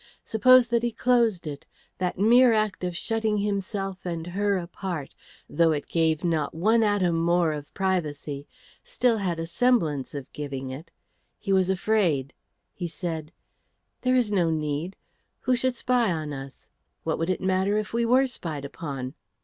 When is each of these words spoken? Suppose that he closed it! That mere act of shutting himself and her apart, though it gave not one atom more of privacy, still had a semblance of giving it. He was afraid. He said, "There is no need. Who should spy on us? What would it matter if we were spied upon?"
Suppose 0.23 0.69
that 0.69 0.81
he 0.81 0.91
closed 0.91 1.45
it! 1.45 1.67
That 1.99 2.17
mere 2.17 2.53
act 2.53 2.83
of 2.83 2.97
shutting 2.97 3.37
himself 3.37 4.03
and 4.03 4.25
her 4.25 4.57
apart, 4.57 5.13
though 5.47 5.73
it 5.73 5.85
gave 5.87 6.23
not 6.23 6.55
one 6.55 6.81
atom 6.81 7.17
more 7.21 7.51
of 7.51 7.71
privacy, 7.75 8.47
still 8.83 9.19
had 9.19 9.37
a 9.39 9.45
semblance 9.45 10.15
of 10.15 10.33
giving 10.33 10.71
it. 10.71 10.89
He 11.37 11.53
was 11.53 11.69
afraid. 11.69 12.33
He 12.73 12.87
said, 12.87 13.31
"There 14.01 14.15
is 14.15 14.31
no 14.31 14.49
need. 14.49 14.95
Who 15.41 15.55
should 15.55 15.75
spy 15.75 16.11
on 16.11 16.33
us? 16.33 16.67
What 17.03 17.19
would 17.19 17.29
it 17.29 17.39
matter 17.39 17.77
if 17.77 17.93
we 17.93 18.03
were 18.03 18.25
spied 18.25 18.65
upon?" 18.65 19.13